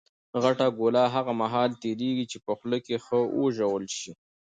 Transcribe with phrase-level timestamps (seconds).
[0.43, 4.11] غټه ګوله هغه مهال تېرېږي، چي په خوله کښي ښه وژول سي.